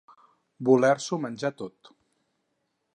Voler-s'ho 0.69 1.21
menjar 1.27 1.53
tot. 1.63 1.95